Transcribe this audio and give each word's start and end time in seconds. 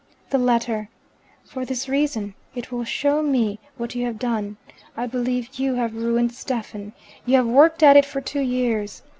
"The 0.31 0.39
letter. 0.39 0.89
For 1.45 1.63
this 1.63 1.87
reason: 1.87 2.33
it 2.55 2.71
will 2.71 2.83
show 2.83 3.21
me 3.21 3.59
what 3.77 3.93
you 3.93 4.03
have 4.07 4.17
done. 4.17 4.57
I 4.97 5.05
believe 5.05 5.59
you 5.59 5.75
have 5.75 5.93
ruined 5.93 6.33
Stephen. 6.33 6.93
You 7.23 7.35
have 7.35 7.45
worked 7.45 7.83
at 7.83 7.95
it 7.95 8.05
for 8.05 8.19
two 8.19 8.41
years. 8.41 9.03